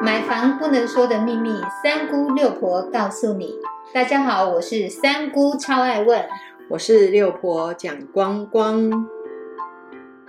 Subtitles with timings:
[0.00, 3.54] 买房不能说的秘密，三姑六婆告诉你。
[3.92, 6.24] 大家好，我是三姑，超爱问。
[6.70, 9.08] 我是六婆蒋光光。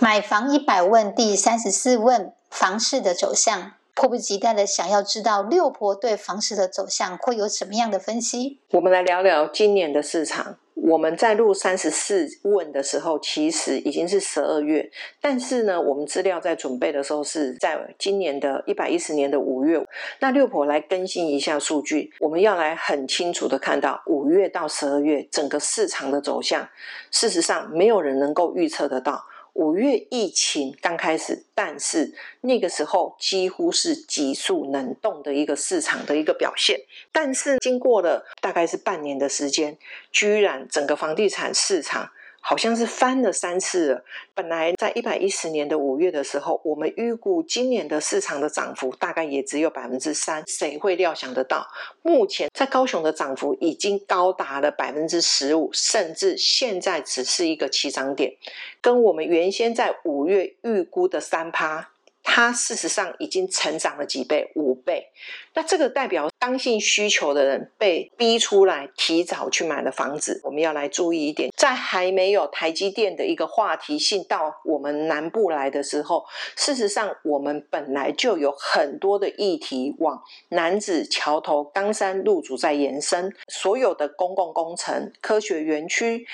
[0.00, 3.72] 买房一百问第三十四问：房市的走向。
[3.94, 8.58] 迫不及待的想要知道六婆对房市的走向会有什么样的分析？
[8.70, 10.56] 我们来聊聊今年的市场。
[10.84, 14.90] 我们在录三十四问的时候，其实已经是十二月，
[15.20, 19.80] 但是呢，我们资料在准备的时候是在今年的一百一十年的五月。
[20.18, 26.68] 那六婆来更新一下数据，我们要来很清楚的看到五月到十二月整个市场的走向。
[27.12, 29.24] 事实上，没有人能够预测得到。
[29.54, 36.80] 五月疫情刚开始，但是那个时候几乎是急速冷冻的一个市场的一个表现。
[37.12, 39.76] 但是经过了大概是半年的时间，
[40.10, 42.10] 居然整个房地产市场。
[42.44, 44.04] 好像是翻了三次了。
[44.34, 50.42] 本来在一百一十年的五月的时候，我们预估今年的市场的涨幅大概也只有百分之三。
[50.46, 51.66] 谁会料想得到？
[52.02, 58.36] 目前在高雄的涨幅已经高达了百分之十五，甚至现在只是一个起涨点，
[58.80, 61.91] 跟我们原先在五月预估的三趴。
[62.34, 65.06] 它事实上已经成长了几倍，五倍。
[65.52, 70.40] 那这个代表刚性需求的人被逼出来，提早去买了房子。
[70.42, 76.24] 我们要来注意一点，在还没有台积电的一个话题性到我们南部来的时候，
[76.56, 86.26] 事实上我们本来就有很多的议题往南子桥头、冈山路主在延伸，所有的公共工程、科学园区，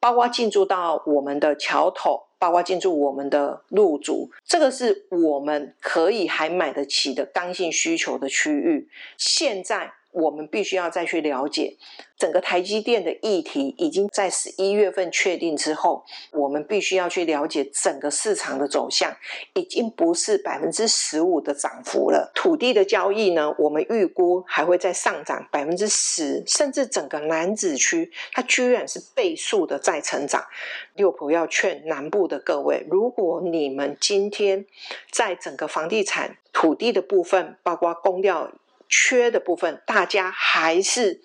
[0.00, 2.25] 包括进驻到我们的桥头。
[2.38, 8.88] 包括进驻我们的入主，这个是我们可以还买得起的刚性需求的区域。
[9.16, 9.92] 现在。
[10.16, 11.76] 我们必须要再去了解
[12.18, 19.14] 整个台积电的议题，已经在十一月份确定之后，我们必须要去了解整个市场的走向，
[19.52, 22.32] 已经不是百分之十五的涨幅了。
[22.34, 30.42] 土地的交易呢，我们预估还会再上涨百分之十，甚至整个南子区，它居然是倍数的在成长。
[30.94, 34.64] 六婆要劝南部的各位，如果你们今天
[35.10, 38.50] 在整个房地产土地的部分，包括公料。
[38.88, 41.20] 缺的部分，大家还是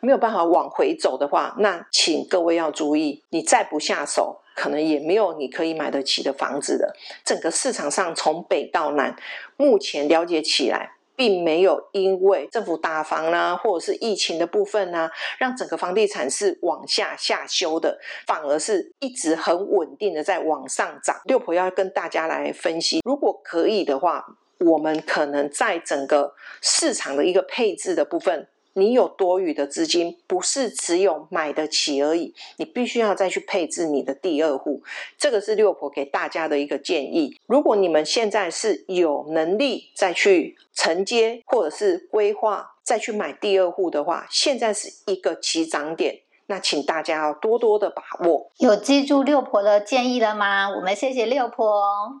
[0.00, 6.94] 没有办法往回走的话，那请各位要注意，你再不下手，可能也没有你可以买得起的房子的。
[7.24, 9.16] 整个市场上从北到南，
[9.56, 15.08] 目前了解起来，并没有因为政府打房啦，或者是疫情的部分呢，
[15.38, 21.20] 让整个房地产是往下下修的，反而是一直很稳定的在往上涨。
[21.24, 24.36] 六婆要跟大家来分析，如果可以的话。
[24.60, 34.82] 我们可能在整个市场的一个配置的部分，你有多余的资金，不是只有买得起而已，你必须要再去配置你的第二户。
[35.16, 37.38] 这个是六婆给大家的一个建议。
[37.46, 48.50] 如果你们现在是有能力再去承接或者是规划再去买第二户的话，现在是一个起涨点，那请大家要多多的把握。
[48.58, 50.68] 有记住六婆的建议了吗？
[50.68, 52.20] 我们谢谢六婆。